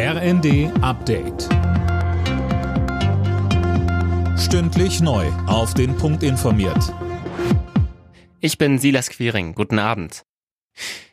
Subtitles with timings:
[0.00, 1.48] RND Update.
[4.38, 5.26] Stündlich neu.
[5.48, 6.94] Auf den Punkt informiert.
[8.38, 9.56] Ich bin Silas Quiring.
[9.56, 10.22] Guten Abend.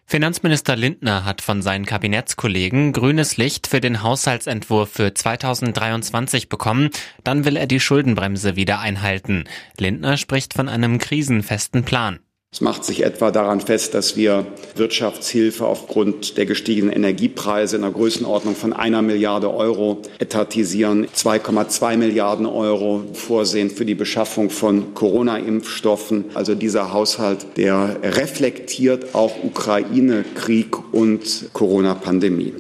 [0.06, 6.92] Finanzminister Lindner hat von seinen Kabinettskollegen grünes Licht für den Haushaltsentwurf für 2023 bekommen.
[7.24, 9.46] Dann will er die Schuldenbremse wieder einhalten.
[9.80, 12.20] Lindner spricht von einem krisenfesten Plan.
[12.56, 17.92] Es macht sich etwa daran fest, dass wir Wirtschaftshilfe aufgrund der gestiegenen Energiepreise in der
[17.92, 26.28] Größenordnung von einer Milliarde Euro etatisieren, 2,2 Milliarden Euro vorsehen für die Beschaffung von Corona-Impfstoffen.
[26.34, 32.54] Also dieser Haushalt, der reflektiert auch Ukraine-Krieg und Corona-Pandemie.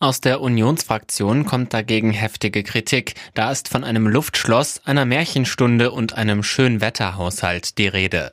[0.00, 3.14] Aus der Unionsfraktion kommt dagegen heftige Kritik.
[3.32, 8.32] Da ist von einem Luftschloss, einer Märchenstunde und einem Schönwetterhaushalt die Rede.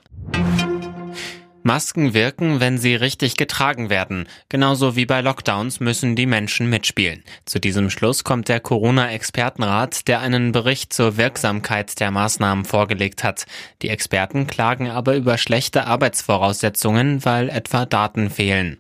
[1.64, 4.28] Masken wirken, wenn sie richtig getragen werden.
[4.50, 7.24] Genauso wie bei Lockdowns müssen die Menschen mitspielen.
[7.46, 13.46] Zu diesem Schluss kommt der Corona-Expertenrat, der einen Bericht zur Wirksamkeit der Maßnahmen vorgelegt hat.
[13.82, 18.78] Die Experten klagen aber über schlechte Arbeitsvoraussetzungen, weil etwa Daten fehlen.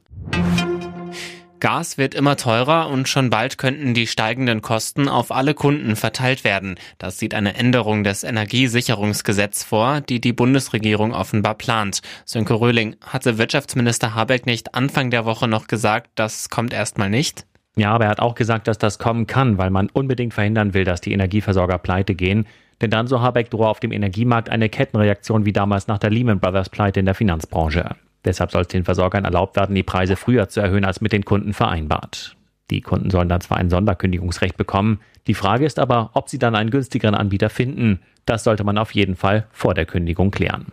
[1.59, 6.43] Gas wird immer teurer und schon bald könnten die steigenden Kosten auf alle Kunden verteilt
[6.43, 6.75] werden.
[6.97, 12.01] Das sieht eine Änderung des Energiesicherungsgesetzes vor, die die Bundesregierung offenbar plant.
[12.25, 17.45] Sönke Röhling, hatte Wirtschaftsminister Habeck nicht Anfang der Woche noch gesagt, das kommt erstmal nicht?
[17.75, 20.83] Ja, aber er hat auch gesagt, dass das kommen kann, weil man unbedingt verhindern will,
[20.83, 22.45] dass die Energieversorger pleite gehen.
[22.81, 26.39] Denn dann, so Habeck, drohe auf dem Energiemarkt eine Kettenreaktion wie damals nach der Lehman
[26.39, 27.95] Brothers Pleite in der Finanzbranche.
[28.25, 31.25] Deshalb soll es den Versorgern erlaubt werden, die Preise früher zu erhöhen als mit den
[31.25, 32.35] Kunden vereinbart.
[32.69, 36.55] Die Kunden sollen dann zwar ein Sonderkündigungsrecht bekommen, die Frage ist aber, ob sie dann
[36.55, 37.99] einen günstigeren Anbieter finden.
[38.25, 40.67] Das sollte man auf jeden Fall vor der Kündigung klären.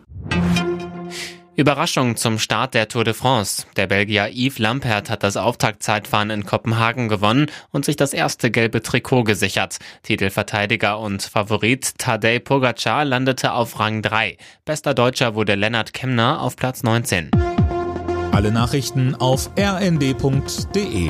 [1.57, 3.65] Überraschung zum Start der Tour de France.
[3.77, 8.83] Der Belgier Yves Lampert hat das Auftaktzeitfahren in Kopenhagen gewonnen und sich das erste gelbe
[8.83, 9.79] Trikot gesichert.
[10.03, 14.37] Titelverteidiger und Favorit Tadej Pogacar landete auf Rang 3.
[14.65, 17.31] Bester Deutscher wurde Lennart Kemner auf Platz 19.
[18.31, 21.09] Alle Nachrichten auf rnd.de